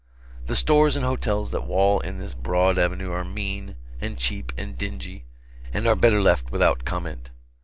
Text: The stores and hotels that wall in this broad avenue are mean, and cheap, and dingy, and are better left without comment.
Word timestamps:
The 0.47 0.55
stores 0.55 0.95
and 0.95 1.05
hotels 1.05 1.51
that 1.51 1.67
wall 1.67 1.99
in 1.99 2.17
this 2.17 2.33
broad 2.33 2.79
avenue 2.79 3.11
are 3.11 3.23
mean, 3.23 3.75
and 3.99 4.17
cheap, 4.17 4.51
and 4.57 4.75
dingy, 4.75 5.25
and 5.71 5.85
are 5.85 5.95
better 5.95 6.19
left 6.23 6.51
without 6.51 6.85
comment. 6.85 7.29